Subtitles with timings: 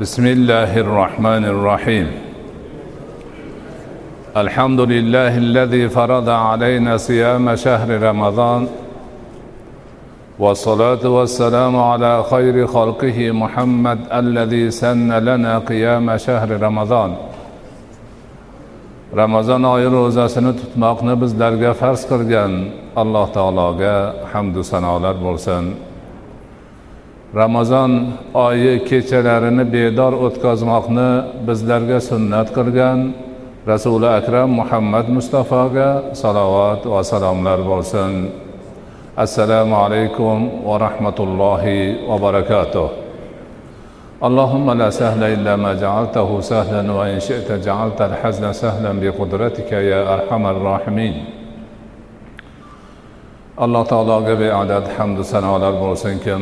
[0.00, 2.06] بسم الله الرحمن الرحيم.
[4.36, 8.68] الحمد لله الذي فرض علينا صيام شهر رمضان
[10.41, 17.11] والصلاة والسلام على خير خلقه محمد الذي سن لنا قيام شهر رمضان
[19.15, 22.51] ramazon oyi ro'zasini tutmoqni bizlarga farz qilgan
[23.01, 23.95] alloh taologa
[24.33, 25.63] hamdu sanolar bo'lsin
[27.41, 27.91] ramazon
[28.47, 31.09] oyi kechalarini bedor o'tkazmoqni
[31.47, 32.99] bizlarga sunnat qilgan
[33.71, 35.89] rasuli akram muhammad mustafoga
[36.21, 38.11] salovat va salomlar bo'lsin
[39.17, 43.07] assalomu alaykum va rahmatullohi va barakatuh
[44.17, 50.43] اللهم لا سهل إلا ما جعلته سهلا وإن شئت جعلت الحزن سهلا بقدرتك يا أرحم
[50.45, 51.15] الراحمين
[53.57, 56.33] alloh taologa beadad hamdu sanolar bo'lsinki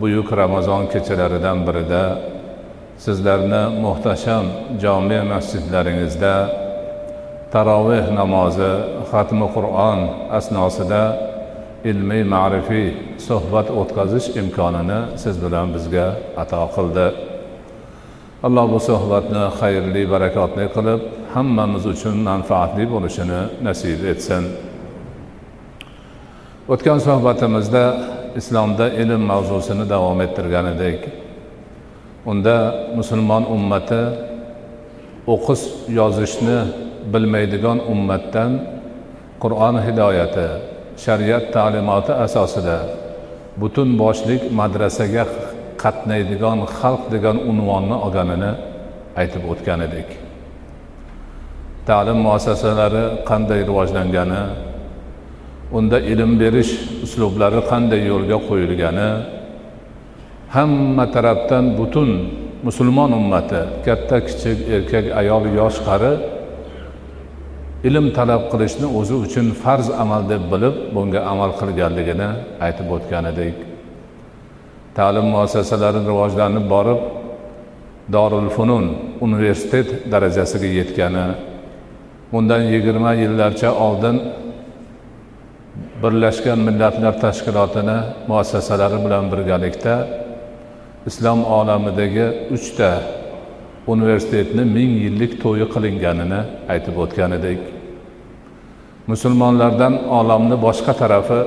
[0.00, 2.04] buyuk ramazon kechalaridan birida
[3.04, 4.44] sizlarni muhtasham
[4.82, 6.34] jome masjidlaringizda
[7.52, 8.72] taroveh namozi
[9.10, 9.98] xatmi qur'on
[10.38, 11.02] asnosida
[11.89, 12.87] ilmiy ma'rifiy
[13.27, 16.07] suhbat o'tkazish imkonini siz bilan bizga
[16.41, 17.07] ato qildi.
[18.47, 21.01] Alloh bu suhbatni xayrli barakotli qilib
[21.35, 24.43] hammamiz uchun manfaatli bo'lishini nasib etsin.
[26.73, 27.83] O'tgan suhbatimizda
[28.39, 30.99] islomda ilm mavzusini davom ettirgan edik
[32.31, 32.55] unda
[32.97, 34.01] musulmon ummati
[35.33, 35.63] o'qish
[35.99, 36.57] yozishni
[37.13, 38.51] bilmaydigan ummatdan
[39.43, 40.47] qur'on hidoyati
[41.03, 42.77] shariat ta'limoti asosida
[43.61, 45.25] butun boshlik madrasaga
[45.83, 48.51] qatnaydigan xalq degan unvonni olganini
[49.21, 50.09] aytib o'tgan edik.
[51.87, 54.43] Ta'lim muassasalari qanday rivojlangani
[55.77, 56.71] unda ilm berish
[57.05, 59.09] uslublari qanday yo'lga qo'yilgani
[60.55, 62.09] hamma tarafdan butun
[62.67, 66.11] musulmon ummati katta kichik erkak ayol yosh qari
[67.83, 72.29] ilm talab qilishni o'zi uchun farz amal deb bilib bunga amal qilganligini
[72.65, 73.55] aytib o'tgan edik
[74.97, 77.01] ta'lim muassasalari rivojlanib borib
[78.15, 78.85] dorul funun
[79.27, 81.25] universitet darajasiga yetgani
[82.31, 84.17] bundan yigirma yillarcha oldin
[86.01, 87.97] birlashgan millatlar tashkilotini
[88.29, 89.95] muassasalari bilan birgalikda
[91.09, 92.89] islom olamidagi uchta
[93.93, 96.41] universitetni ming yillik to'yi qilinganini
[96.73, 97.61] aytib o'tgan edik.
[99.11, 101.39] Musulmonlardan olamni boshqa tarafi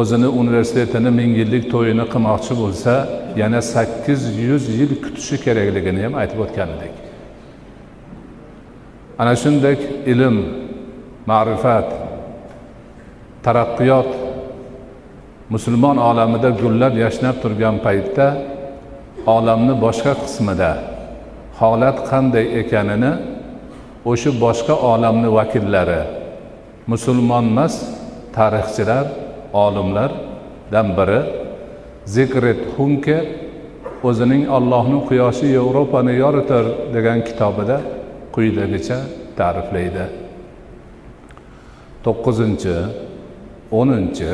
[0.00, 2.92] o'zini universitetini ming yillik to'yini qilmoqchi bo'lsa
[3.40, 6.94] yana sakkiz yuz yil kutishi kerakligini ham aytib o'tgan edik.
[9.20, 9.76] Ana shunday
[10.12, 10.36] ilm
[11.30, 11.88] ma'rifat
[13.44, 14.10] taraqqiyot
[15.54, 18.26] musulmon olamida gullab yashnab turgan paytda
[19.36, 20.72] olamni boshqa qismida
[21.60, 23.12] holat qanday ekanini
[24.10, 26.02] o'sha boshqa olamni vakillari
[26.92, 27.74] musulmon emas
[28.36, 29.06] tarixchilar
[29.64, 31.20] olimlardan biri
[32.14, 33.18] zikret hunke
[34.08, 36.64] o'zining ollohni quyoshi yevropani yoritar
[36.94, 37.76] degan kitobida
[38.34, 38.98] quyidagicha
[39.38, 40.04] ta'riflaydi.
[42.04, 42.76] To'qqizinchi
[43.78, 44.32] o'ninchi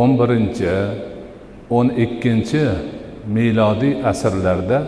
[0.00, 0.74] o'n birinchi
[1.76, 2.62] o'n ikkinchi
[3.36, 4.78] milodiy asrlarda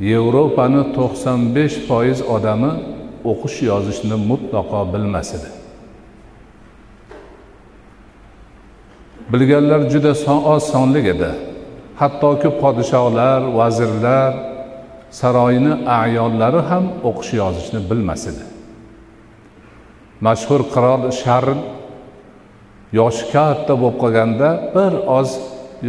[0.00, 2.72] yevropani to'qson besh foiz odami
[3.30, 5.50] o'qish yozishni mutlaqo bilmas edi.
[9.32, 10.12] Bilganlar juda
[10.54, 11.30] oz sonli edi.
[12.00, 14.32] Hattoki podshohlar vazirlar
[15.20, 18.44] saroyini ayollari ham o'qish yozishni bilmas edi.
[20.26, 21.60] Mashhur qirol sharl
[22.98, 25.30] yoshi katta bo'lib qolganda bir oz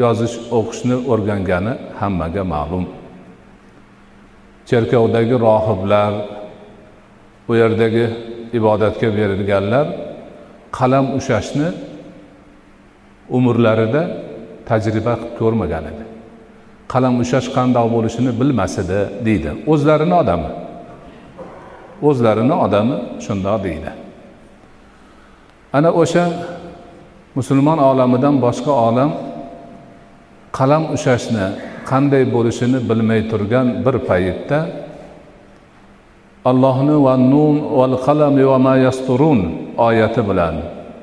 [0.02, 2.86] yozish o'qishni o'rgangani hammaga ma'lum
[4.69, 6.13] cherkovdagi rohiblar
[7.50, 8.06] u yerdagi
[8.54, 9.88] ibodatga berilganlar
[10.78, 11.69] qalam ushlashni
[13.38, 14.04] umrlarida
[14.69, 16.04] tajriba qilib ko'rmagan edi.
[16.94, 19.52] Qalam ushlash qandoq bo'lishini bilmas edi deydi.
[19.72, 20.50] O'zlarini odami?
[22.10, 23.92] O'zlarini odami shundoq deydi.
[25.78, 26.24] Ana o'sha
[27.38, 29.12] musulmon olamidan boshqa olam
[30.57, 31.46] qalam ushlashni
[31.89, 34.60] qanday bo'lishini bilmay turgan bir paytda
[36.51, 39.39] allohni va nun val qalam va ma yasturun
[39.88, 40.56] oyati bilan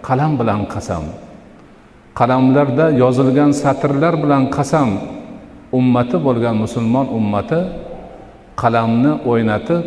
[0.08, 1.04] qalam bilan qasam
[2.19, 4.88] qalamlarda yozilgan satrlar bilan qasam
[5.78, 7.60] ummati bo'lgan musulmon ummati
[8.62, 9.82] qalamni o'ynatib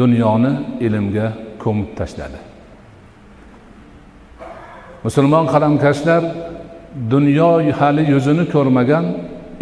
[0.00, 0.52] dunyoni
[0.86, 1.26] ilmga
[1.62, 2.40] ko'mib tashladi.
[5.04, 6.22] Musulmon qalamkashlar
[7.12, 9.04] dunyo hali yuzini ko'rmagan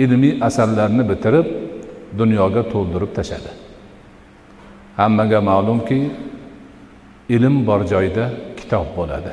[0.04, 1.46] ilmiy asarlarni bitirib
[2.18, 3.50] dunyoga to'ldirib tashladi.
[5.00, 6.00] Hammaga ma'lumki
[7.36, 8.24] ilm bor joyda
[8.60, 9.32] kitob bo'ladi.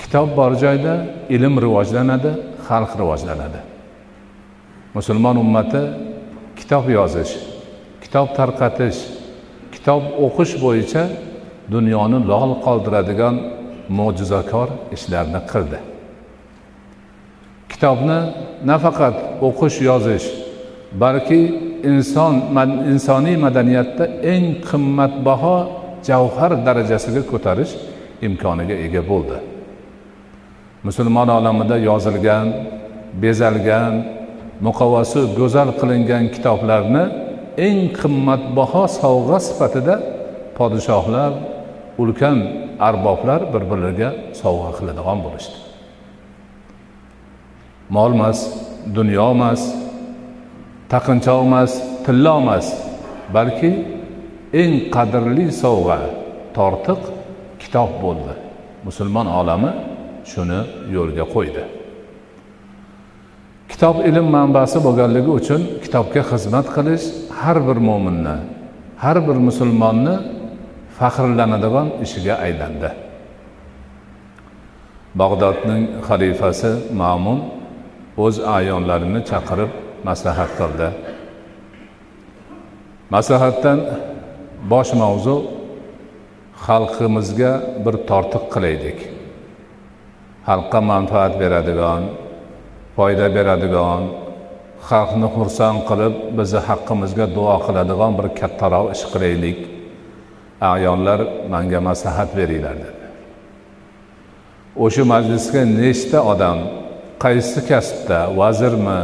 [0.00, 0.94] Kitob bor joyda
[1.36, 2.30] ilm rivojlanadi
[2.66, 3.60] xalq rivojlanadi.
[4.96, 5.82] Musulmon ummati
[6.58, 7.32] kitob yozish
[8.02, 8.98] kitob tarqatish
[9.74, 11.02] kitob o'qish bo'yicha
[11.74, 13.34] dunyoni lol qoldiradigan
[13.98, 15.78] mo'jizakor ishlarni qildi.
[17.78, 18.18] Kitobni
[18.70, 19.16] nafaqat
[19.48, 20.26] o'qish yozish
[21.02, 21.40] balki
[21.90, 22.34] inson
[22.92, 25.56] insoniy madaniyatda eng qimmatbaho
[26.08, 27.72] javhar darajasiga ko'tarish
[28.26, 29.36] imkoniga ega bo'ldi.
[30.86, 32.46] Musulmon olamida yozilgan
[33.22, 33.92] bezalgan
[34.66, 37.04] muqovasi go'zal qilingan kitoblarni
[37.66, 39.94] eng qimmatbaho sovg'a sifatida
[40.58, 41.32] podshohlar
[42.02, 42.38] ulkan
[42.88, 44.10] arboblar bir biriga
[44.42, 45.67] sovg'a qiladigan bo'lishdi.
[47.96, 48.38] Mol emas
[48.96, 49.60] dunyo emas
[50.92, 51.72] taqinchoq emas
[52.04, 52.66] tillo emas
[53.34, 53.70] balki
[54.60, 55.98] eng qadrli sovg'a
[56.56, 57.00] tortiq
[57.62, 58.34] kitob bo'ldi.
[58.86, 59.70] Musulmon olami
[60.30, 60.60] shuni
[60.96, 61.64] yo'lga qo'ydi.
[63.72, 67.06] Kitob ilm manbasi bo'lganligi uchun kitobga xizmat qilish
[67.40, 68.36] har bir mo'minni
[69.04, 70.14] har bir musulmonni
[70.98, 72.90] faxrlanadigan ishiga aylandi.
[75.20, 76.70] Bag'dodning xalifasi
[77.00, 77.38] ma'mun
[78.24, 79.70] o'z ayonlarini chaqirib
[80.08, 80.88] maslahat qildi.
[83.14, 83.78] Maslahatdan
[84.72, 85.36] bosh mavzu
[86.66, 87.52] xalqimizga
[87.84, 88.98] bir tortiq qilaylik.
[90.48, 92.02] Xalqqa manfaat beradigan
[92.96, 94.02] foyda beradigan
[94.88, 99.58] xalqni xursand qilib bizni haqqimizga duo qiladigan bir kattaroq ish qilaylik.
[100.74, 101.20] Ayonlar
[101.52, 103.04] manga maslahat beringlar dedi.
[104.84, 106.58] O'sha majlisga nechta odam
[107.22, 109.00] qaysi kasbda vazirmi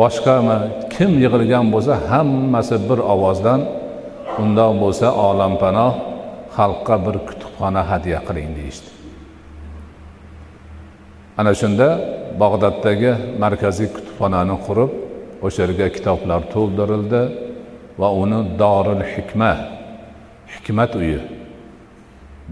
[0.00, 0.58] boshqami
[0.94, 3.60] kim yig'ilgan bo'lsa hammasi bir ovozdan
[4.42, 5.92] undoq bo'lsa olampanoh
[6.56, 8.88] xalqqa bir kutubxona hadya qiling deyishdi.
[11.40, 11.88] Ana shunda
[12.42, 13.12] bag'doddagi
[13.42, 14.90] markaziy kutubxonani qurib
[15.46, 17.22] o'sha yerga kitoblar to'ldirildi
[18.00, 19.52] va uni dorul hikma
[20.54, 21.20] hikmat uyi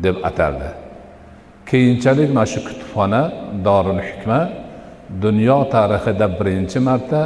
[0.04, 0.70] deb ataldi
[1.70, 3.22] keyinchalik mana shu kutubxona
[3.66, 4.40] dorul hikma
[5.24, 7.20] dunyo tarixida birinchi marta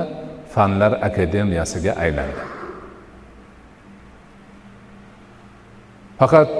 [0.54, 2.42] fanlar akademiyasiga aylandi.
[6.18, 6.50] Faqat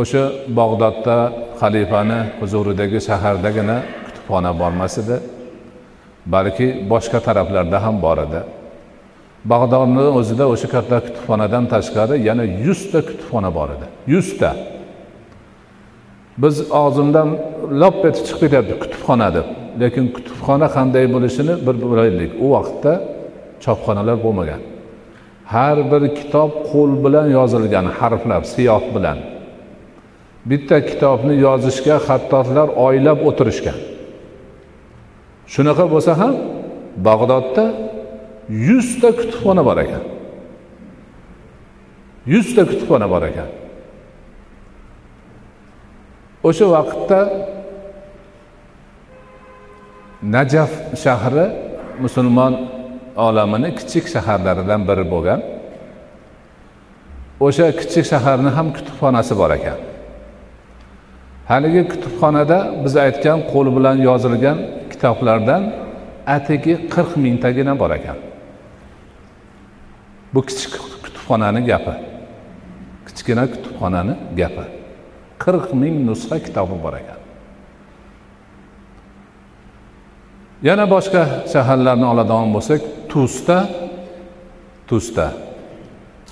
[0.00, 0.22] o'sha
[0.58, 1.16] bag'dodda
[1.60, 3.76] xalifani huzuridagi shahardagina
[4.06, 5.16] kutubxona bormas edi
[6.34, 8.40] balki boshqa taraflarda ham bor edi.
[9.52, 13.86] Bag'dodni o'zida o'sha katta kutubxonadan tashqari yana yuzta kutubxona bor edi.
[14.14, 14.50] Yuzta.
[16.42, 17.28] Biz og'zimdan
[17.82, 19.46] lop etib chiqib ketyapti kutubxona deb
[19.82, 22.92] lekin kutubxona qanday bo'lishini bir bilaylik u vaqtda
[23.64, 24.60] chopxonalar bo'lmagan.
[25.54, 29.18] Har bir kitob qo'l bilan yozilgan harflar siyoh bilan.
[30.50, 33.78] Bitta kitobni yozishga xattotlar oylab o'tirishgan.
[35.54, 36.34] Shunaqa bo'lsa ham
[37.08, 37.64] bag'dodda
[38.68, 40.04] yuzta kutubxona bor ekan.
[42.32, 43.48] Yuzta kutubxona bor ekan.
[46.48, 47.20] O'sha vaqtda
[50.34, 50.72] najaf
[51.04, 51.46] shahri
[52.04, 52.54] musulmon
[53.26, 55.40] olamini kichik shaharlaridan biri bo'lgan.
[57.46, 59.78] O'sha kichik shaharni ham kutubxonasi bor ekan.
[61.50, 64.58] Haligi kutubxonada biz aytgan qo'l bilan yozilgan
[64.92, 65.62] kitoblardan
[66.36, 68.18] atigi qirq mingtagina bor ekan.
[70.34, 70.72] Bu kichik
[71.04, 71.94] kutubxonani gapi
[73.06, 74.83] kichkina kutubxonani gapi.
[75.44, 77.20] Qirq ming nusxa kitobi bor ekan
[80.68, 81.22] yana boshqa
[81.52, 82.80] shaharlarni oladigan bo'lsak
[83.12, 83.58] tusda
[84.88, 85.26] tusda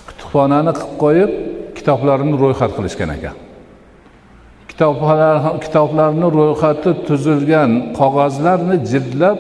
[0.09, 1.31] kutubxonani qilib qo'yib
[1.77, 3.37] kitoblarni ro'yxat qilishgan ekan
[4.71, 9.39] kitoblar kitoblarni ro'yxati tuzilgan qog'ozlarni jildlab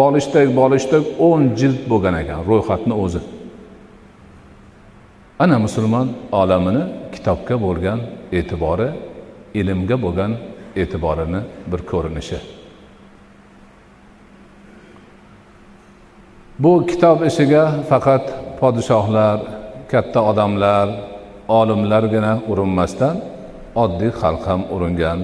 [0.00, 3.20] bolishdak bolishdak o'n jild bo'lgan ekan ro'yxatni o'zi
[5.44, 6.06] ana musulmon
[6.40, 6.82] olamini
[7.14, 7.98] kitobga bo'lgan
[8.38, 8.88] e'tibori
[9.60, 10.32] ilmga bo'lgan
[10.82, 12.38] e'tiborini bir ko'rinishi.
[16.62, 18.24] Bu kitob ishiga faqat
[18.60, 19.38] podshohlar
[19.92, 20.88] katta odamlar
[21.58, 23.16] olimlargina urinmasdan
[23.82, 25.20] oddiy xalq ham uringan.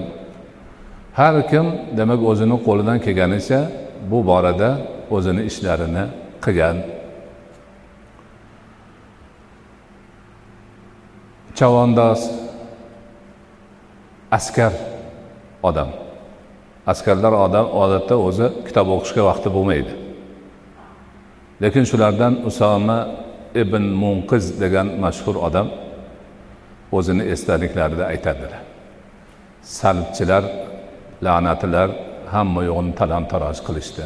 [1.19, 1.65] Har kim
[1.97, 3.59] demak o'zini qo'lidan kelganicha
[4.11, 4.69] bu borada
[5.15, 6.05] o'zini ishlarini
[6.45, 6.77] qilgan.
[11.57, 12.21] Chavandoz
[14.37, 14.73] askar
[15.69, 15.89] odam.
[16.91, 19.93] Askarlar odam odatda o'zi kitob o'qishga vaqti bo'lmaydi.
[21.63, 22.97] Lekin shulardan usoma
[23.61, 25.67] ibn munqiz degan mashhur odam
[26.97, 28.61] o'zini esdaliklarida aytadilar.
[29.79, 30.43] Salbchilar
[31.25, 31.89] la'natilar
[32.33, 34.05] hamma yo'g'ini talon taroj qilishdi.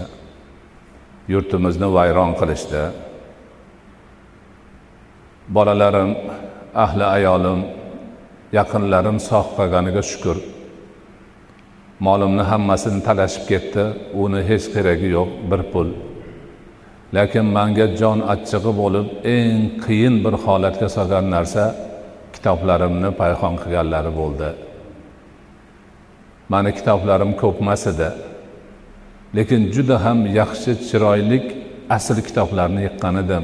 [1.34, 2.82] Yurtimizni vayron qilishdi.
[5.56, 6.12] Bolalarim
[6.86, 7.60] ahli ayolim
[8.58, 10.38] yaqinlarim sog' qolganiga shukur
[12.08, 13.84] molimni hammasini talashib ketdi
[14.24, 15.90] uni hech keragi yo'q bir pul.
[17.16, 21.64] Lekin manga jon achchig'i bo'lib eng qiyin bir holatga solgan narsa
[22.36, 24.50] kitoblarimni payhon qilganlari bo'ldi.
[26.52, 28.10] Mani kitoblarim ko'pmas edi
[29.38, 31.40] lekin juda ham yaxshi chiroyli
[31.98, 33.44] asl kitoblarni yiqqan edim.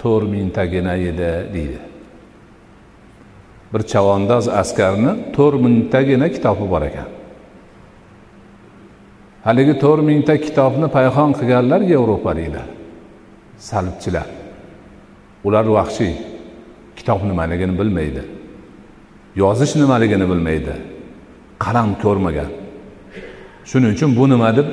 [0.00, 1.89] To'rt mingtagina edi deydi.
[3.72, 7.08] Bir chavandoz askarni to'rt mingtagina kitobi bor ekan.
[9.46, 12.66] Haligi to'rt mingta kitobni payhon qilganlar yevropaliklar
[13.68, 14.28] salibchilar.
[15.46, 16.14] Ular vahshiy.
[16.96, 18.22] Kitob nimaligini bilmaydi.
[19.42, 20.74] Yozish nimaligini bilmaydi.
[21.64, 22.50] Qalam ko'rmagan.
[23.70, 24.68] Shuning uchun bu nima deb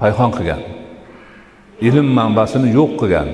[0.00, 0.60] payhon qilgan?
[1.88, 3.28] Ilm manbasini yo'q qilgan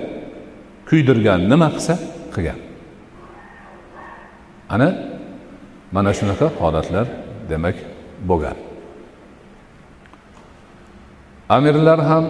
[0.89, 1.95] kuydirgan nima qilsa
[2.35, 2.59] qilgan.
[4.75, 4.89] Ana
[5.95, 7.07] mana shunaqa holatlar
[7.51, 7.77] demak
[8.29, 8.57] bo'lgan.
[11.57, 12.25] Amirlar ham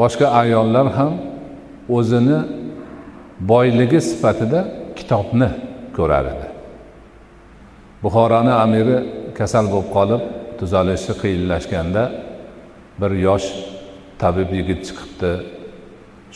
[0.00, 1.12] boshqa ayollar ham
[1.96, 2.38] o'zini
[3.50, 4.60] boyligi sifatida
[4.98, 5.50] kitobni
[5.96, 6.48] ko'rar edi.
[8.02, 8.96] Buxoroni amiri
[9.38, 10.22] kasal bo'lib qolib
[10.58, 12.02] tuzalishi qiyinlashganda
[13.00, 13.48] bir yosh
[14.20, 15.32] tabib yigit chiqibdi.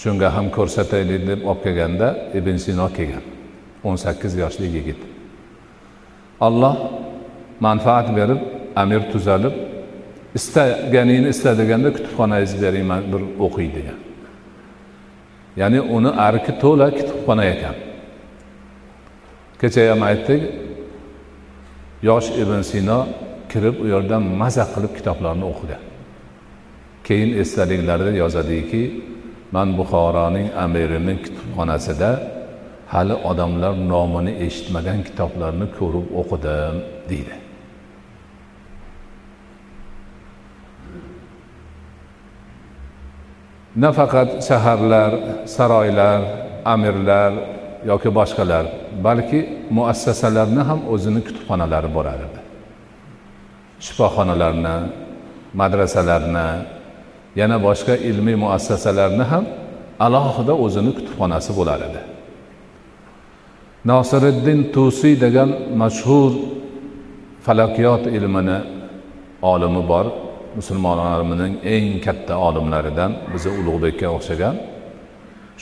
[0.03, 3.25] Shunga ham ko'rsataylik deb olib kelganda ibn sino kelgan.
[3.85, 5.01] O'n sakkiz yoshli yigit.
[6.41, 6.77] Alloh
[7.61, 8.41] manfaat berib
[8.83, 9.55] amir tuzalib
[10.39, 13.99] istaganingni ista deganda kutubxonangizni beringman bir o'qiy degan.
[15.61, 17.77] Ya'ni uni arki to'la kutubxona ekan.
[19.61, 20.43] Kecha ham aytdik
[22.09, 22.99] yosh ibn sino
[23.53, 25.83] kirib u yerdan maza qilib kitoblarni o'qigan
[27.07, 28.83] keyin esdaliklarida yozadiki
[29.55, 32.11] man buxoroning amirining kutubxonasida
[32.93, 36.77] hali odamlar nomini eshitmagan kitoblarni ko'rib o'qidim
[37.11, 37.35] deydi.
[43.85, 45.11] Nafaqat shaharlar
[45.57, 46.21] saroylar
[46.75, 47.33] amirlar
[47.91, 48.65] yoki boshqalar
[49.07, 49.41] balki
[49.77, 52.41] muassasalarni ham o'zini kutubxonalari bo'lar edi
[53.87, 54.77] shifoxonalarni
[55.61, 56.49] madrasalarni
[57.41, 59.45] yana boshqa ilmiy muassasalarni ham
[60.07, 62.01] alohida o'zini kutubxonasi bo'lar edi.
[63.91, 65.51] Nosiriddin tusiy degan
[65.83, 66.33] mashhur
[67.45, 68.59] falakiyot ilmini
[69.43, 70.07] olimi bor.
[70.59, 74.55] Musulmonlarning eng katta olimlaridan bizni ulug'bekka o'xshagan.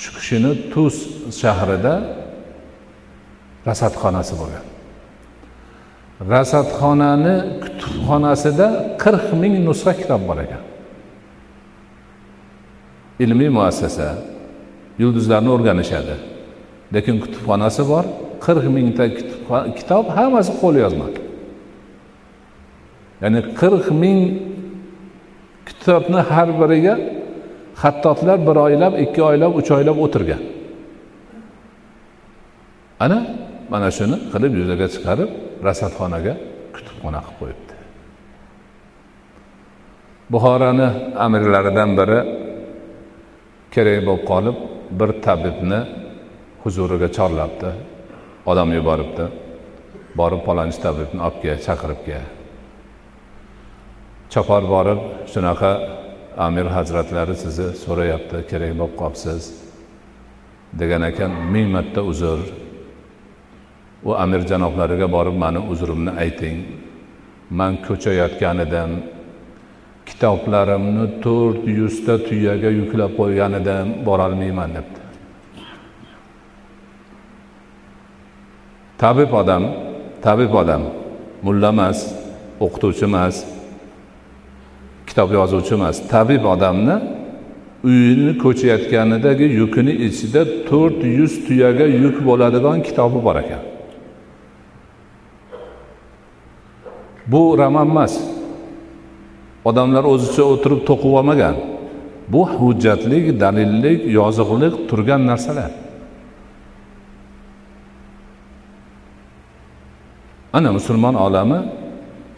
[0.00, 0.96] Shu kishini tus
[1.42, 1.94] shahrida
[3.68, 4.64] rasadxonasi bo'lgan.
[6.32, 8.66] Rasadxonani kutubxonasida
[9.02, 10.62] qirq ming nusxa kitob bor ekan.
[13.24, 14.08] Ilmiy muassasa
[15.02, 16.14] yulduzlarni o'rganishadi.
[16.94, 18.04] Lekin kutubxonasi bor
[18.44, 19.04] qirq mingta
[19.78, 21.06] kitob hammasi qo'l yozma
[23.23, 24.20] ya'ni qirq ming
[25.68, 26.94] kitobni har biriga
[27.82, 30.42] xattotlar bir oylab ikki oylab uch oylab o'tirgan.
[33.04, 33.18] Ana
[33.73, 35.30] mana shuni qilib yuzaga chiqarib
[35.66, 36.35] rasadxonaga
[36.75, 37.75] kutubxona qilib qo'yibdi.
[40.32, 40.88] Buxorani
[41.25, 42.20] amirlaridan biri
[43.75, 44.56] kerak bo'lib qolib
[44.99, 45.80] bir tabibni
[46.64, 47.70] huzuriga chorlabdi.
[48.50, 49.24] Odam yuboribdi.
[50.20, 52.26] Borib palonchi tabibni olib kel chaqirib kel
[54.32, 55.00] chopar borib
[55.32, 55.70] shunaqa
[56.46, 59.42] amir hazratlari sizni so'rayapti kerak bo'lib qolibsiz
[60.80, 62.40] degan ekan ming marta uzr.
[64.08, 66.58] U amir janoblariga borib mani uzrimni ayting.
[67.58, 68.90] Man ko'chayotgan edim
[70.08, 75.00] kitoblarimni to'rt yuzta tuyaga yuklab qo'ygan edim borolmayman debdi.
[79.02, 79.64] Tabib odam
[80.25, 80.83] tabib odam.
[81.42, 81.99] Mulla emas
[82.64, 83.37] o'qituvchi emas
[85.09, 86.97] kitob yozuvchi emas tabib odamni
[87.88, 93.62] uyini ko'chayotganidagi yukini ichida to'rt yuz tuyaga yuk bo'ladigan kitobi bor ekan.
[97.33, 98.14] Bu roman emas.
[99.69, 101.57] Odamlar o'zicha o'tirib to'qib olmagan.
[102.33, 105.71] Bu hujjatlik dalillik yoziqlik turgan narsalar.
[110.52, 111.59] Ana musulmon olami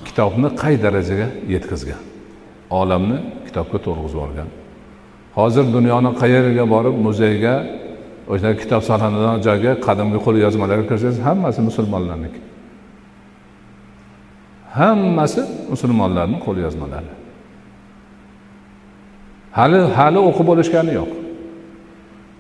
[0.07, 2.03] kitobni qay darajaga yetkazgan?
[2.81, 4.49] Olamni kitobga to'g'izib yuborgan.
[5.39, 7.55] Hozir dunyoni qayeriga borib muzeyga
[8.33, 12.41] o'sha kitob saqlanadigan joyga qadimgi qo'lyozmalarga kirsangiz hammasi musulmonlarniki.
[14.79, 15.43] Hammasi
[15.73, 17.13] musulmonlarni qo'lyozmalari
[19.59, 21.11] hali hali o'qib bo'lishgani yo'q.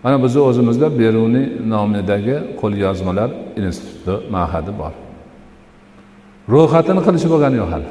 [0.05, 3.31] Mana bizni o'zimizda beruniy nomidagi qo'lyozmalar
[3.67, 4.93] instituti mahadi bor.
[6.51, 7.89] Ro'yxatini qilishib bo'lgani yo'q hali.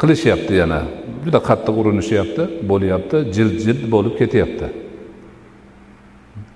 [0.00, 0.80] Qilishyapti yana.
[1.24, 4.66] Juda qattiq urinishyapti bo'lyapti jild jild bo'lib ketyapti.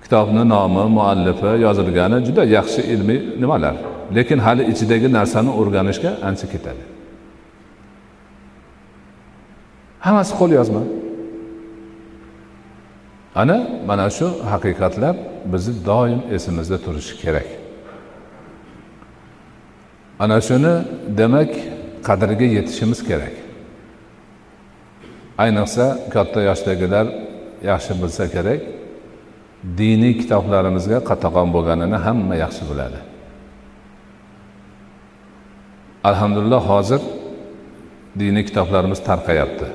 [0.03, 3.75] Kitobni nomi muallifi yozilgani juda yaxshi ilmiy nimalar.
[4.15, 6.83] Lekin hali ichidagi narsani o'rganishga ancha ketadi.
[10.05, 10.81] Hammasi qo'lyozma
[13.41, 13.57] ana
[13.89, 15.15] mana shu haqiqatlar
[15.53, 17.47] bizni doim esimizda turishi kerak.
[20.19, 20.73] Ana shuni
[21.19, 21.51] demak
[22.07, 23.35] qadriga yetishimiz kerak.
[25.43, 27.05] Ayniqsa katta yoshdagilar
[27.69, 28.61] yaxshi bilsa kerak
[29.79, 32.99] diniy kitoblarimizga qatag'on bo'lganini hamma yaxshi biladi.
[36.09, 37.01] Alhamdulillah hozir
[38.21, 39.67] diniy kitoblarimiz tarqayapti.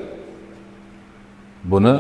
[1.73, 1.95] Buni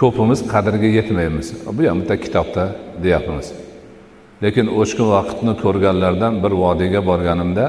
[0.00, 1.46] ko'pimiz qadriga yetmaymiz.
[1.76, 2.64] Bu ham bitta kitobda
[3.02, 3.48] deyapmiz.
[4.44, 7.66] Lekin o'shki vaqtni ko'rganlardan bir vodiyga borganimda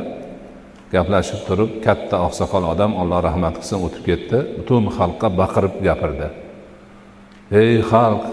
[0.96, 4.38] gaplashib turib katta oqsoqol odam alloh rahmat qilsin o'tib ketdi.
[4.58, 6.28] Butun xalqqa baqirib gapirdi.
[7.62, 8.24] Ey xalq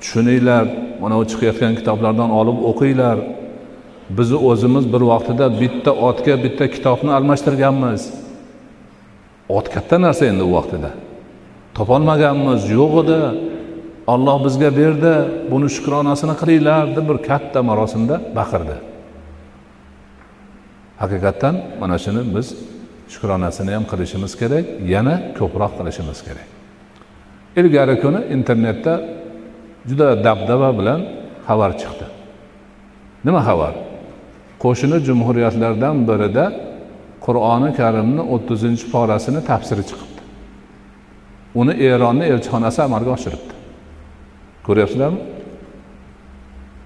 [0.00, 0.64] tushuninglar
[1.02, 3.18] mana bu chiqayotgan kitoblardan olib o'qinglar.
[4.18, 8.02] Bizni o'zimiz bir vaqtida bitta otga bitta kitobni almashtirganmiz.
[9.56, 10.90] Ot katta narsa endi u vaqtida.
[11.76, 13.20] Topolmaganmiz yo'q edi.
[14.06, 15.12] Olloh bizga berdi
[15.50, 18.76] buni shukronasini qilinglar deb bir katta marosimda baqirdi.
[21.02, 22.46] Haqiqatdan mana shuni biz
[23.12, 26.48] shukronasini ham qilishimiz kerak yana ko'proq qilishimiz kerak.
[27.60, 28.94] Ilgari kuni internetda
[29.88, 31.00] juda dabdaba bilan
[31.48, 32.06] xabar chiqdi.
[33.26, 33.74] Nima xabar?
[34.64, 36.44] Qo'shni jumhuriyatlardan birida
[37.26, 40.20] qur'oni karimni o'ttizinchi porasini tafsiri chiqibdi.
[41.60, 43.49] Uni eronni elchixonasi amalga oshiribdi.
[44.66, 45.20] Ko'ryapsizlarmi?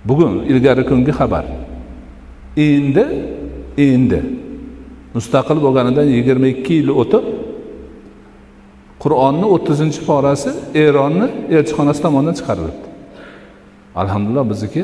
[0.09, 1.45] Bugun ilgari kungi xabar.
[2.57, 3.05] Endi
[3.89, 4.21] endi.
[5.17, 7.25] Mustaqil bo'lganidan yigirma ikki yil o'tib
[9.03, 10.51] qur'onni o'ttizinchi porasi
[10.85, 12.87] eronni elchixonasi tomonidan chiqarilibdi.
[14.03, 14.83] Alhamdulillah bizniki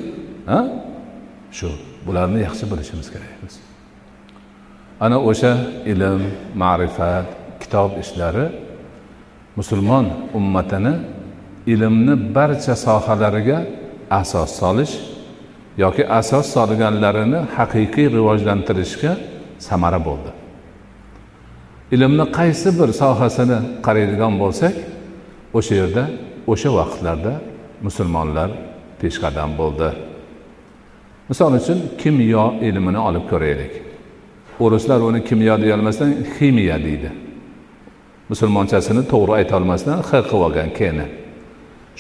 [1.58, 1.68] shu
[2.06, 3.54] bularni yaxshi bilishimiz kerak biz.
[5.04, 5.52] Ana o'sha
[5.92, 6.22] ilm
[6.62, 7.26] ma'rifat
[7.62, 8.46] kitob ishlari
[9.58, 10.06] musulmon
[10.38, 10.94] ummatini
[11.66, 13.66] ilmni barcha sohalariga
[14.10, 14.94] asos solish
[15.78, 19.12] yoki asos solganlarini haqiqiy rivojlantirishga
[19.58, 20.30] samara bo'ldi.
[21.94, 24.74] Ilmni qaysi bir sohasini qaraydigan bo'lsak
[25.58, 26.04] o'sha yerda
[26.52, 27.32] o'sha vaqtlarda
[27.86, 28.50] musulmonlar
[29.00, 29.88] peshqadam bo'ldi.
[31.30, 33.72] Misol uchun kimyo ilmini olib ko'raylik.
[34.64, 37.10] O'rislar uni kimyo deyolmasdan ximiya deydi.
[38.30, 41.06] Musulmonchasini to'g'ri aytolmasdan h qilib olgan keni.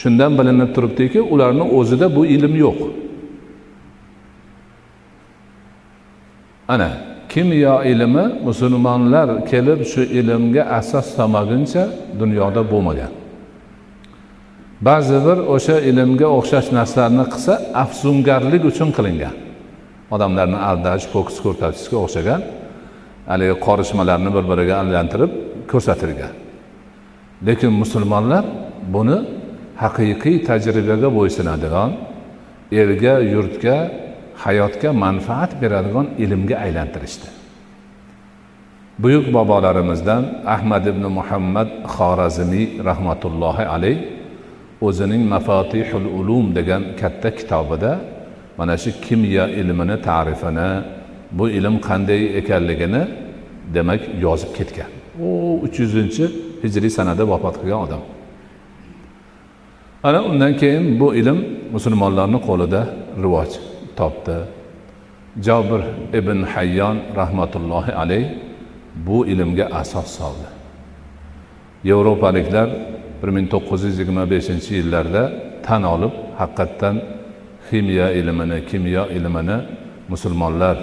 [0.00, 2.78] Shundan bilinib turibdiki ularni o'zida bu ilm yo'q.
[6.68, 6.90] Ana
[7.32, 11.82] kimyo ilmi musulmonlar kelib shu ilmga asos solmaguncha
[12.20, 13.12] dunyoda bo'lmagan.
[14.88, 19.34] Ba'zi bir o'sha ilmga o'xshash narsalarni qilsa afsungarlik uchun qilingan.
[20.14, 22.40] Odamlarni aldash ho'kiz ko'rsatishga o'xshagan
[23.30, 25.30] haligi qorishmalarni bir biriga aylantirib
[25.72, 26.32] ko'rsatilgan.
[27.46, 28.44] Lekin musulmonlar
[28.94, 29.18] buni
[29.82, 31.90] haqiqiy tajribaga bo'ysunadigan
[32.80, 33.76] elga yurtga
[34.44, 37.28] hayotga manfaat beradigan ilmga aylantirishdi.
[39.02, 40.22] Buyuk bobolarimizdan
[40.54, 43.98] ahmad ibn muhammad xorazmiy rahmatullohi alayh
[44.86, 47.92] o'zining mafatihul ulum degan katta kitobida
[48.58, 50.70] mana shu kimyo ilmini ta'rifini
[51.38, 53.02] bu ilm qanday ekanligini
[53.74, 54.90] demak yozib ketgan.
[55.26, 55.28] U
[55.64, 56.24] uch yuzinchi
[56.62, 58.02] hijriy sanada vafot qilgan odam.
[60.02, 61.38] Ana undan keyin bu ilm
[61.72, 62.80] musulmonlarni qo'lida
[63.24, 63.50] rivoj
[63.98, 64.36] topdi.
[65.46, 65.82] Jobir
[66.18, 68.26] ibn hayyon rahmatullohi alayh
[69.06, 70.48] bu ilmga asos soldi.
[71.84, 72.68] Yevropaliklar
[73.22, 75.22] bir ming to'qqiz yuz yigirma beshinchi yillarda
[75.66, 76.96] tan olib haqiqatdan
[77.68, 79.58] ximiya ilmini kimyo ilmini
[80.12, 80.76] musulmonlar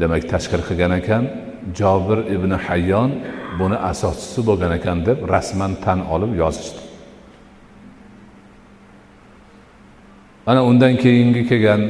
[0.00, 1.24] demak tashkil qilgan ekan.
[1.78, 3.10] Jobir ibn hayyon
[3.60, 6.81] buni asoschisi bo'lgan ekan deb rasman tan olib yozishdi.
[10.46, 11.82] Mana undan keyingi kelgan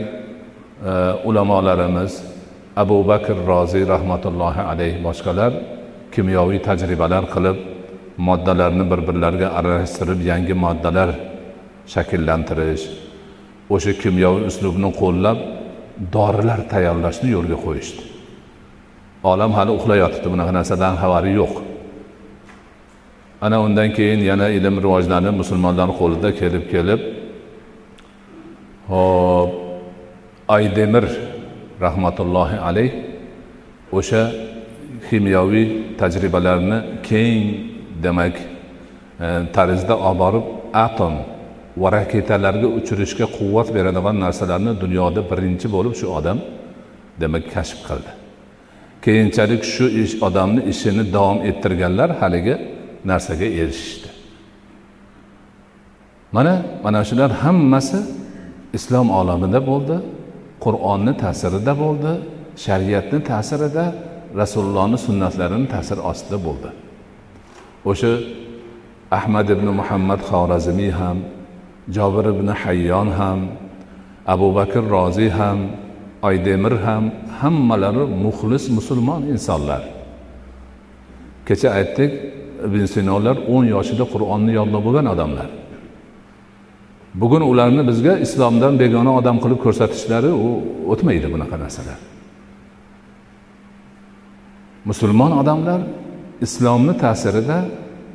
[0.91, 0.93] e,
[1.25, 2.23] ulamolarimiz
[2.77, 5.53] abu bakr roziy rahmatullohi alayhi boshqalar
[6.15, 7.57] kimyoviy tajribalar qilib
[8.29, 11.11] moddalarni bir birlariga aralashtirib yangi moddalar
[11.95, 12.85] shakllantirish
[13.75, 15.39] o'sha kimyoviy uslubni qo'llab
[16.17, 18.03] dorilar tayyorlashni yo'lga qo'yishdi.
[19.31, 21.53] Olam hali uxlayotibdi bunaqa narsadan xabari yo'q.
[23.45, 27.01] Ana undan keyin yana ilm rivojlanib musulmonlar qo'lida kelib kelib
[28.93, 29.51] hop
[30.57, 31.05] aydemir
[31.85, 32.93] rahmatullohi alayh
[33.99, 34.23] o'sha
[35.09, 35.67] kimyoviy
[36.01, 36.79] tajribalarni
[37.09, 37.43] keng
[38.05, 38.35] demak
[39.25, 39.27] e,
[39.57, 40.47] tarzda olib borib
[40.87, 41.15] atom
[41.83, 46.39] va raketalarga uchirishga quvvat beradigan narsalarni dunyoda birinchi bo'lib shu odam
[47.23, 48.11] demak kashf qildi.
[49.05, 52.55] Keyinchalik shu ish odamni ishini davom ettirganlar haligi
[53.11, 54.09] narsaga erishishdi.
[56.37, 58.01] Mana mana shular hammasi
[58.77, 59.97] islom olamida bo'ldi
[60.65, 62.13] qur'onni ta'sirida bo'ldi
[62.65, 63.85] shariatni ta'sirida
[64.41, 66.71] rasulullohni sunnatlarini ta'sir ostida bo'ldi.
[67.91, 68.13] O'sha
[69.19, 71.19] ahmad ibn muhammad xorazmiy ham
[71.97, 73.39] jobir ibn hayyon ham
[74.35, 75.59] abu bakr roziy ham
[76.29, 77.05] oydemir ham
[77.41, 79.83] hammalari muxlis musulmon insonlar.
[81.49, 82.13] Kecha aytdik
[82.67, 85.49] ibn sinolar o'n yoshida qur'onni yodlab bo'lgan odamlar.
[87.15, 90.49] Bugun ularni bizga islomdan begona odam qilib ko'rsatishlari u
[90.93, 91.99] o'tmaydi bunaqa narsalar.
[94.91, 95.81] Musulmon odamlar
[96.47, 97.59] islomni ta'sirida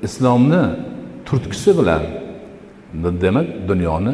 [0.07, 0.63] islomni
[1.27, 2.03] turtkisi bilan
[3.23, 4.13] demak dunyoni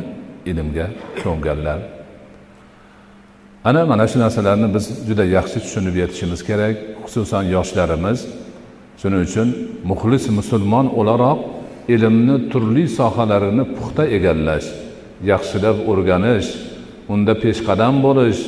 [0.51, 0.87] ilmga
[1.23, 1.79] ko'mganlar
[3.63, 8.19] ana mana shu narsalarni biz juda yaxshi tushunib yetishimiz kerak xususan yoshlarimiz.
[9.01, 9.47] Shuning uchun
[9.89, 11.39] muxlis musulmon o'laroq
[11.87, 14.67] ilmni turli sohalarini puxta egallash
[15.31, 16.49] yaxshilab o'rganish
[17.13, 18.41] unda peshqadam bo'lish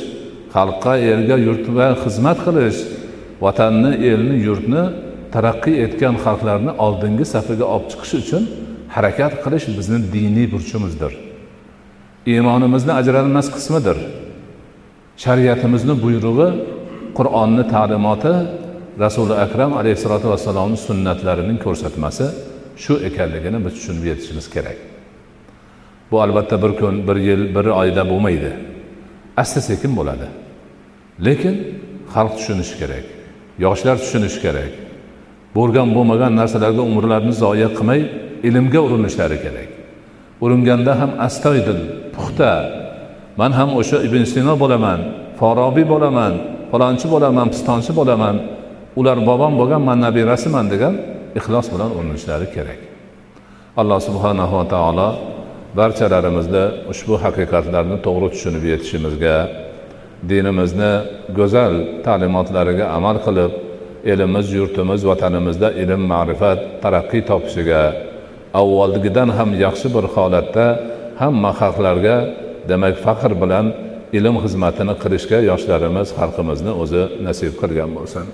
[0.54, 2.78] xalqqa elga yurtga xizmat qilish
[3.44, 4.82] vatanni elni yurtni
[5.34, 8.42] taraqqiy etgan xalqlarni oldingi safiga olib chiqish uchun
[8.94, 11.12] harakat qilish bizni diniy burchimizdir.
[12.32, 13.98] Iymonimizni ajralmas qismidir.
[15.24, 16.48] Shariatimizni buyrug'i
[17.18, 18.34] qur'onni ta'limoti
[19.04, 22.26] rasuli akram alayhissalotu vassalomni sunnatlarining ko'rsatmasi
[22.76, 24.78] shu ekanligini biz tushunib yetishimiz kerak.
[26.10, 28.52] Bu albatta bir kun bir yil bir oyda bo'lmaydi.
[29.36, 30.26] Asta sekin bo'ladi.
[31.26, 31.54] Lekin
[32.14, 33.04] xalq tushunishi kerak
[33.58, 34.72] yoshlar tushunishi kerak.
[35.56, 38.00] Bo'lgan bo'lmagan narsalarga umrlarini zoya qilmay
[38.48, 39.68] ilmga urinishlari kerak.
[40.44, 41.80] Uringanda ham astoydil
[42.14, 42.52] puxta.
[43.40, 45.00] Man ham o'sha ibn sino bo'laman
[45.38, 46.32] forobiy bo'laman
[46.70, 48.36] falonchi bo'laman pistonchi bo'laman.
[49.00, 50.94] Ular bobom bo'lgan man nabirasiman degan
[51.38, 52.80] ixlos bilan urinishlari kerak.
[53.80, 55.08] Alloh subhanava taolo
[55.78, 59.36] barchalarimizni ushbu haqiqatlarni to'g'ri tushunib yetishimizga
[60.30, 60.92] dinimizni
[61.38, 61.74] go'zal
[62.06, 63.52] ta'limotlariga amal qilib
[64.12, 67.82] elimiz yurtimiz vatanimizda ilm ma'rifat taraqqiy topishiga
[68.60, 70.66] avvalgidan ham yaxshi bir holatda
[71.20, 72.16] hamma xalqlarga
[72.70, 73.66] demak faxr bilan
[74.18, 78.26] ilm xizmatini qilishga yoshlarimiz xalqimizni o'zi nasib qilgan bo'lsin.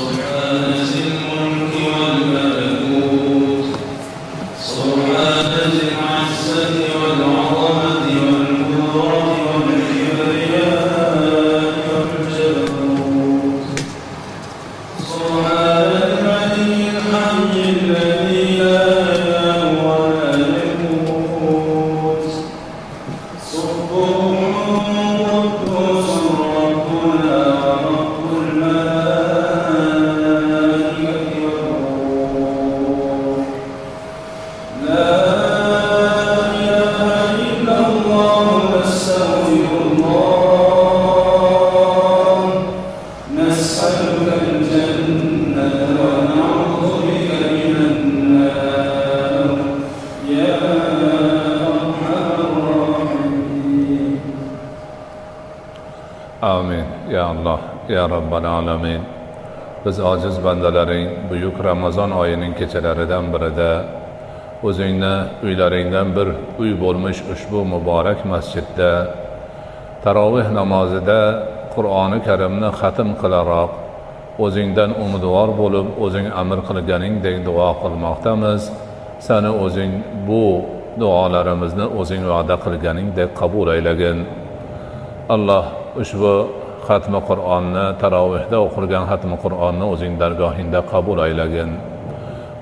[0.00, 0.79] Sobre
[56.58, 56.86] amin.
[57.14, 59.02] Ya alloh ya robbal alamin.
[59.84, 63.72] Biz ojiz bandalaring buyuk ramazon oyining kechalaridan birida
[64.68, 65.14] o'zingni
[65.46, 66.28] uylaringdan bir
[66.62, 68.90] uy bo'lmish ushbu muborak masjidda
[70.04, 71.20] taroveh namozida
[71.74, 73.70] qur'oni karimni xatm qilaroq
[74.44, 78.62] o'zingdan umidvor bo'lib o'zing amr qilganingdek duo qilmoqdamiz
[79.26, 79.92] sani o'zing
[80.28, 80.44] bu
[81.00, 84.18] duolarimizni o'zing va'da qilganingdek qabul aylagin.
[85.34, 85.64] Alloh
[86.02, 86.34] ushbu
[86.88, 91.70] xatmi qur'onni tarovehda o'qilgan xatmi qur'onni o'zing dargohingda qabul aylagin.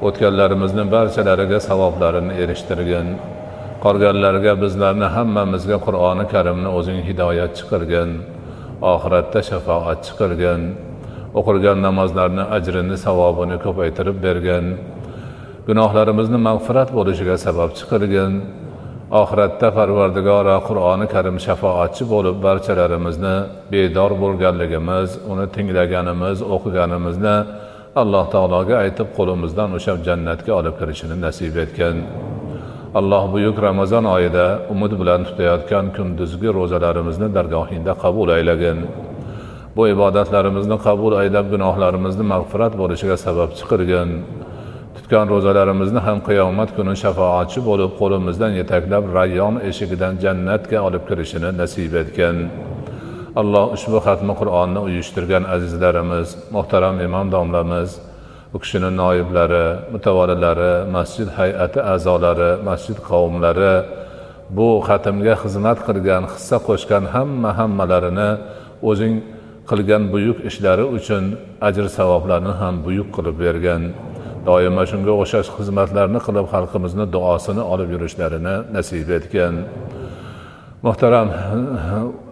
[0.07, 3.07] O'tganlarimizni barchalariga savoblarini erishtirgin.
[3.85, 8.11] Qolganlarga bizlarni hammamizga qur'oni karimni o'zing hidoyatchi qilgin
[8.93, 10.61] oxiratda shafoatchi qilgin
[11.39, 14.67] o'qilgan namozlarni ajrini savobini ko'paytirib bergin.
[15.69, 18.33] Gunohlarimizni mag'firat bo'lishiga sababchi qilgin
[19.11, 23.37] oxiratda parvardigora qur'oni karim shafoatchi bo'lib barchalarimizni
[23.73, 27.37] bedor bo'lganligimiz uni tinglaganimiz o'qiganimizni
[28.03, 31.97] alloh taologa aytib qo'limizdan o'sha jannatga olib kirishini nasib etgin
[32.99, 38.79] alloh buyuk ramazon oyida umid bilan tutayotgan kunduzgi ro'zalarimizni dargohingda qabul aylagin.
[39.77, 44.09] Bu ibodatlarimizni qabul aylab gunohlarimizni mag'firat bo'lishiga sababchi qilgin
[45.09, 51.93] tutgan ro'zalarimizni ham qiyomat kuni shafoatchi bo'lib qo'limizdan yetaklab rayyon eshigidan jannatga olib kirishini nasib
[52.03, 52.37] etgin
[53.41, 57.91] alloh ushbu xatmi qur'onni uyushtirgan azizlarimiz muhtaram imom domlamiz
[58.55, 63.75] u kishini noiblari mutavalilari masjid hay'ati a'zolari masjid qavmlari
[64.57, 68.31] bu xatmga xizmat qilgan hissa qo'shgan hamma hammalarini
[68.91, 69.15] o'zing
[69.71, 71.25] qilgan buyuk ishlari uchun
[71.69, 73.83] ajr savoblarni ham buyuk qilib bergan.
[74.47, 79.55] Doimo shunga o'xshash xizmatlarni qilib xalqimizni duosini olib yurishlarini nasib etgan.
[80.87, 81.29] Muhtaram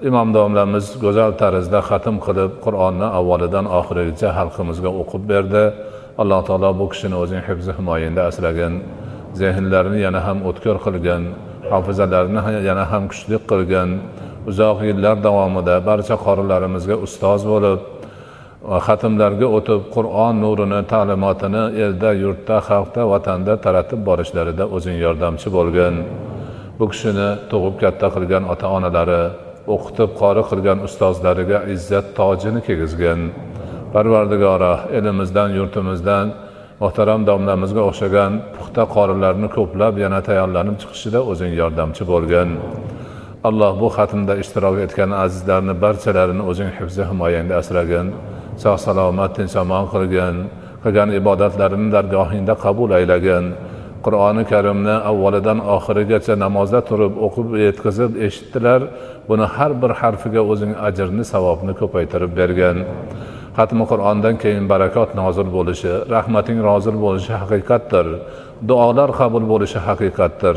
[0.09, 5.65] imom domlamiz go'zal tarzda xatm qilib qur'onni avvalidan oxirigacha xalqimizga o'qib berdi.
[6.23, 8.73] Alloh taolo bu kishini o'zing hifzi himoyangda asragin
[9.41, 11.23] zehnlarini yana ham o'tkir qilgin
[11.73, 13.91] hofizalarini yana ham kuchli qilgin
[14.51, 17.81] uzoq yillar davomida barcha qorilarimizga ustoz bo'lib
[18.67, 25.95] xatmlarga o'tib qur'on nurini ta'limotini elda yurtda xalqda vatanda taratib borishlarida o'zing yordamchi bo'lgin.
[26.79, 29.23] Bu kishini tug'ib katta qilgan ota onalari
[29.75, 33.21] o'qitib qori qilgan ustozlariga izzat tojini kiygizgin
[33.95, 36.27] parvardigora elimizdan yurtimizdan
[36.83, 42.49] muhtaram domlamizga o'xshagan puxta qorilarni ko'plab yana tayyorlanib chiqishida o'zing yordamchi bo'lgin.
[43.49, 48.09] Alloh bu xatmda ishtirok etgan azizlarni barchalarini o'zing hifzi himoyangda asragin.
[48.63, 50.37] Sog' salomat tinch omon qilgin
[50.83, 53.45] qilgan ibodatlarini dargohingda qabul aylagin
[54.07, 58.81] qur'oni karimni avvalidan oxirigacha namozda turib o'qib yetkazib eshitdilar.
[59.29, 62.77] Buni har bir harfiga o'zing ajrni savobni ko'paytirib bergin
[63.59, 68.07] xatmi qur'ondan keyin barakot nozil bo'lishi rahmating rozil bo'lishi haqiqatdir.
[68.71, 70.57] Duolar qabul bo'lishi haqiqatdir.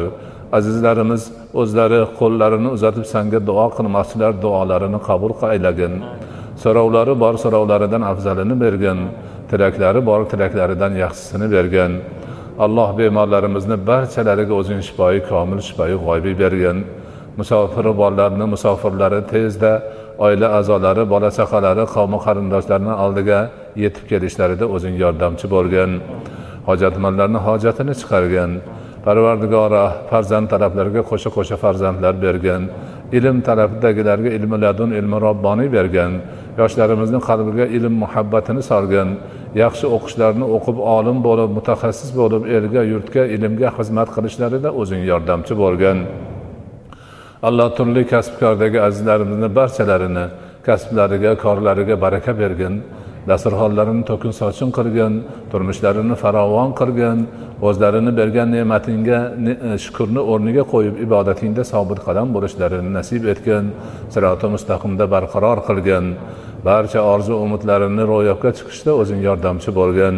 [0.58, 1.24] Azizlarimiz
[1.62, 5.94] o'zlari qo'llarini uzatib sanga duo qilmoqchilar duolarini qabul aylagin
[6.64, 9.00] so'rovlari bor so'rovlaridan afzalini bergin
[9.50, 11.92] tilaklari bor tilaklaridan yaxshisini bergin.
[12.66, 16.78] Alloh bemorlarimizni barchalariga o'zing shifoyi komil shifoyi g'oybiy bergin.
[17.40, 19.72] Musofiri borlarni musofirlari tezda
[20.26, 23.40] oila a'zolari bola chaqalari qavmi qarindoshlarini oldiga
[23.84, 25.92] yetib kelishlarida o'zing yordamchi bo'lgin.
[26.70, 28.52] Hojatmandlarni hojatini chiqargin.
[29.06, 32.62] Parvardigora farzand talablariga qo'sha qo'sha farzandlar bergin.
[33.18, 36.12] Ilm tarafidagilarga ilmi ladun ilmi robboniy bergin
[36.62, 39.10] yoshlarimizni qalbiga ilm muhabbatini solgin
[39.64, 45.98] yaxshi o'qishlarni o'qib olim bo'lib mutaxassis bo'lib elga yurtga ilmga xizmat qilishlarida o'zing yordamchi bo'lgin
[47.48, 50.26] alloh turli kasbkordagi azizlarimizni barchalarini
[50.68, 52.74] kasblariga korlariga baraka bergin.
[53.30, 55.14] Dasturxonlarini to'kin sochin qilgin
[55.52, 57.18] turmushlarini farovon qilgin
[57.68, 59.20] o'zlarini bergan ne'matingga
[59.52, 63.66] e, shukurni o'rniga qo'yib ibodatingda sobit qadam bo'lishlarini nasib etgin
[64.14, 66.06] siroti mustaqimda barqaror qilgin
[66.70, 70.16] barcha orzu umidlarini ro'yobga chiqishda o'zing yordamchi bo'lgin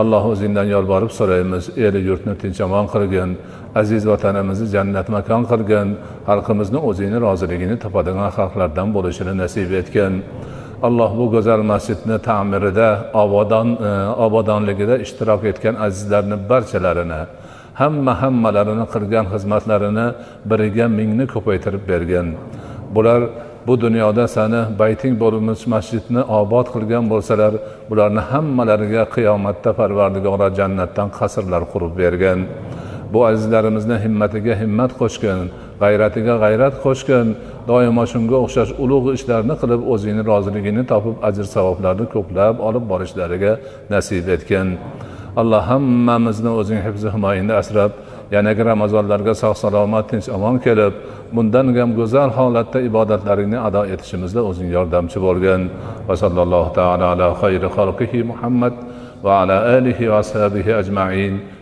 [0.00, 3.30] alloh o'zingdan yolborib so'raymiz eli yurtni tinch omon qilgin
[3.80, 5.88] aziz vatanimizni jannat makon qilgin
[6.28, 10.12] xalqimizni o'zingni roziligini topadigan xalqlardan bo'lishini nasib etgin
[10.82, 12.88] alloh bu go'zal masjidni ta'mirida
[13.22, 13.90] obodon e,
[14.26, 17.20] obodonligida ishtirok etgan azizlarni barchalarini
[17.80, 20.06] hamma hammalarini qilgan xizmatlarini
[20.50, 22.26] biriga mingni ko'paytirib bergin.
[22.94, 23.20] Bular
[23.66, 27.52] bu dunyoda sani bayting bo'lmish masjidni obod qilgan bo'lsalar
[27.90, 32.38] bularni hammalariga qiyomatda parvardigora jannatdan qasrlar qurib bergin.
[33.12, 35.40] Bu azizlarimizni himmatiga himmat qo'shgin
[35.82, 37.26] g'ayratiga g'ayrat qo'shgin
[37.70, 43.52] doimo shunga o'xshash ulug' ishlarni qilib o'zingni roziligini topib ajr savoblarni ko'plab olib borishlariga
[43.94, 44.68] nasib etgin.
[45.40, 47.92] Alloh hammamizni o'zing hifzi himoyingda asrab
[48.34, 50.94] yanagi ramazonlarga sog' salomat tinch omon kelib
[51.34, 55.60] bundan ham go'zal holatda ibodatlaringni ado etishimizda o'zing yordamchi bo'lgin.
[56.08, 58.74] Va sallallohu taala ala xayri xalqihi muhammad
[59.24, 61.34] va ala alihi va ashabihi ajmain.